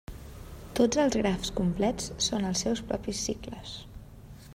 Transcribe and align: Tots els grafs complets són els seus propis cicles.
Tots 0.77 1.01
els 1.03 1.17
grafs 1.19 1.51
complets 1.59 2.09
són 2.29 2.47
els 2.53 2.63
seus 2.65 2.81
propis 2.93 3.21
cicles. 3.29 3.77